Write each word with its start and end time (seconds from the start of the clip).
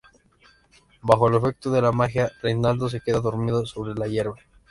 Bajo 1.03 1.29
el 1.29 1.35
efecto 1.35 1.69
de 1.69 1.79
la 1.79 1.91
magia, 1.91 2.31
Reinaldo 2.41 2.89
se 2.89 3.01
queda 3.01 3.19
dormido 3.19 3.67
sobre 3.67 3.93
la 3.93 4.07
hierba. 4.07 4.33